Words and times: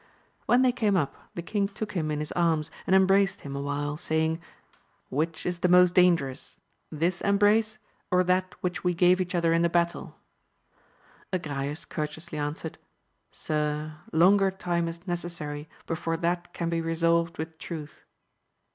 When 0.47 0.63
they 0.63 0.71
came 0.71 0.97
up, 0.97 1.13
the 1.35 1.43
king 1.43 1.67
took 1.67 1.91
him 1.91 2.09
in 2.09 2.17
his 2.21 2.31
arms 2.31 2.71
and 2.87 2.95
em 2.95 3.05
braced 3.05 3.41
him 3.41 3.55
awhile, 3.55 3.97
sajring. 3.97 4.39
Which 5.09 5.45
is 5.45 5.59
the 5.59 5.67
most 5.67 5.93
danger 5.93 6.27
ous, 6.29 6.57
this 6.91 7.21
embrace, 7.21 7.77
or 8.09 8.23
that 8.23 8.55
which 8.61 8.83
we 8.83 8.95
gave 8.95 9.21
each 9.21 9.35
other 9.35 9.53
in 9.53 9.61
the 9.61 9.69
battle? 9.69 10.17
Agrayes 11.31 11.87
courteously 11.87 12.39
answered. 12.39 12.79
Sir, 13.31 13.93
longer 14.11 14.49
time 14.49 14.87
is 14.87 15.05
necessary 15.05 15.69
before 15.85 16.17
that 16.17 16.51
can 16.51 16.67
be 16.69 16.81
resolved 16.81 17.37
with 17.37 17.59
truth. 17.59 18.03